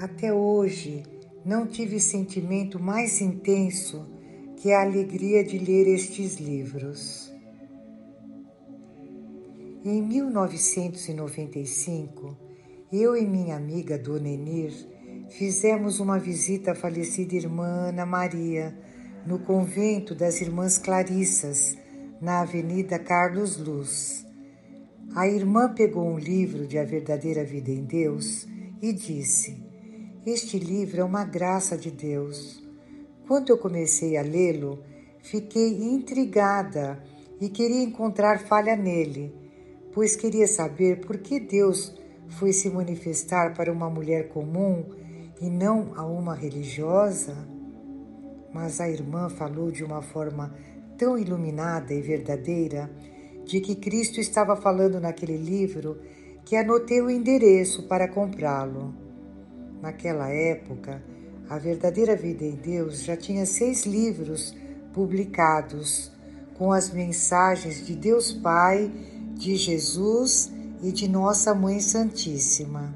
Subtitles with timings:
[0.00, 1.02] Até hoje
[1.44, 4.06] não tive sentimento mais intenso
[4.56, 7.34] que a alegria de ler estes livros.
[9.84, 12.38] Em 1995,
[12.92, 14.72] eu e minha amiga Dona Enir
[15.30, 18.78] fizemos uma visita à falecida irmã Ana Maria
[19.26, 21.76] no convento das Irmãs Clarissas,
[22.20, 24.24] na Avenida Carlos Luz.
[25.16, 28.46] A irmã pegou um livro de A Verdadeira Vida em Deus
[28.80, 29.66] e disse:
[30.28, 32.62] este livro é uma graça de Deus.
[33.26, 34.82] Quando eu comecei a lê-lo,
[35.22, 37.02] fiquei intrigada
[37.40, 39.34] e queria encontrar falha nele,
[39.92, 41.94] pois queria saber por que Deus
[42.28, 44.84] foi se manifestar para uma mulher comum
[45.40, 47.34] e não a uma religiosa.
[48.52, 50.54] Mas a irmã falou de uma forma
[50.98, 52.90] tão iluminada e verdadeira
[53.46, 55.98] de que Cristo estava falando naquele livro
[56.44, 59.07] que anotei o endereço para comprá-lo.
[59.80, 61.02] Naquela época,
[61.48, 64.54] A Verdadeira Vida em Deus já tinha seis livros
[64.92, 66.10] publicados
[66.54, 68.90] com as mensagens de Deus Pai,
[69.34, 72.94] de Jesus e de Nossa Mãe Santíssima.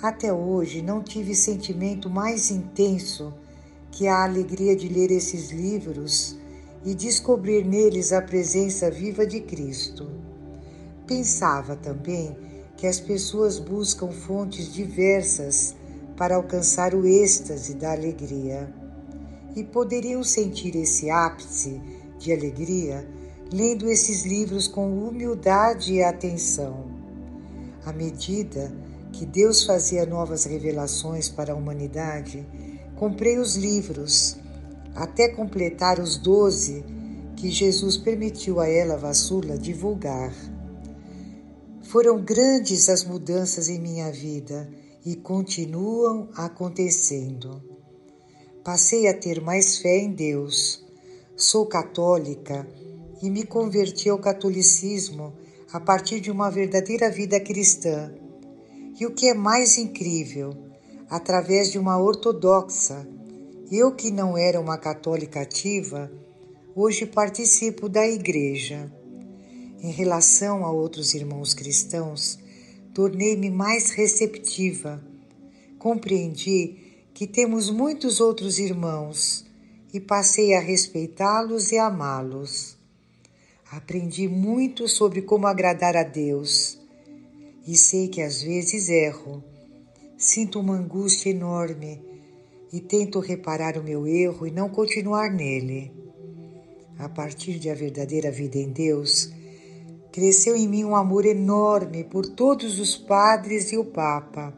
[0.00, 3.34] Até hoje não tive sentimento mais intenso
[3.90, 6.38] que a alegria de ler esses livros
[6.84, 10.08] e descobrir neles a presença viva de Cristo.
[11.06, 12.47] Pensava também
[12.78, 15.74] que as pessoas buscam fontes diversas
[16.16, 18.72] para alcançar o êxtase da alegria.
[19.56, 21.82] E poderiam sentir esse ápice
[22.18, 23.06] de alegria
[23.52, 26.86] lendo esses livros com humildade e atenção.
[27.84, 28.72] À medida
[29.10, 32.46] que Deus fazia novas revelações para a humanidade,
[32.94, 34.36] comprei os livros
[34.94, 36.84] até completar os doze
[37.34, 40.32] que Jesus permitiu a ela, Vassula, divulgar.
[41.88, 44.68] Foram grandes as mudanças em minha vida
[45.06, 47.62] e continuam acontecendo.
[48.62, 50.84] Passei a ter mais fé em Deus.
[51.34, 52.68] Sou católica
[53.22, 55.32] e me converti ao catolicismo
[55.72, 58.12] a partir de uma verdadeira vida cristã.
[59.00, 60.52] E o que é mais incrível,
[61.08, 63.08] através de uma ortodoxa,
[63.72, 66.12] eu que não era uma católica ativa,
[66.76, 68.92] hoje participo da igreja.
[69.80, 72.36] Em relação a outros irmãos cristãos,
[72.92, 75.00] tornei-me mais receptiva.
[75.78, 76.76] Compreendi
[77.14, 79.46] que temos muitos outros irmãos
[79.94, 82.76] e passei a respeitá-los e amá-los.
[83.70, 86.78] Aprendi muito sobre como agradar a Deus
[87.64, 89.44] e sei que às vezes erro.
[90.16, 92.02] Sinto uma angústia enorme
[92.72, 95.92] e tento reparar o meu erro e não continuar nele.
[96.98, 99.37] A partir de a verdadeira vida em Deus,
[100.18, 104.52] cresceu em mim um amor enorme por todos os padres e o Papa.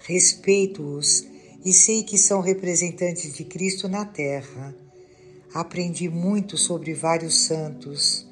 [0.00, 1.24] Respeito-os
[1.64, 4.74] e sei que são representantes de Cristo na terra.
[5.54, 8.26] Aprendi muito sobre vários santos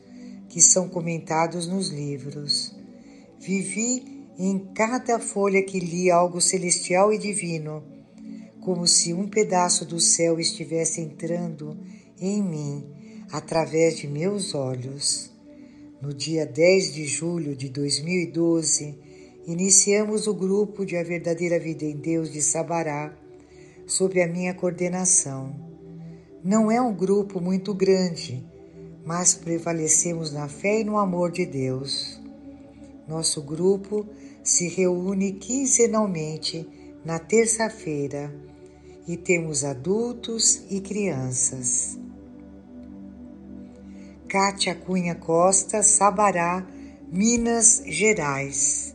[0.49, 2.75] que são comentados nos livros.
[3.39, 7.81] Vivi em cada folha que li algo celestial e divino,
[8.61, 11.79] como se um pedaço do céu estivesse entrando
[12.21, 12.93] em mim
[13.31, 15.32] através de meus olhos.
[16.03, 18.99] No dia 10 de julho de 2012,
[19.47, 23.17] iniciamos o grupo de A Verdadeira Vida em Deus de Sabará,
[23.87, 25.55] sob a minha coordenação.
[26.43, 28.45] Não é um grupo muito grande,
[29.07, 32.21] mas prevalecemos na fé e no amor de Deus.
[33.07, 34.05] Nosso grupo
[34.43, 36.69] se reúne quinzenalmente
[37.05, 38.35] na terça-feira
[39.07, 41.97] e temos adultos e crianças.
[44.33, 46.65] Cátia Cunha Costa, Sabará,
[47.13, 48.92] Minas Gerais.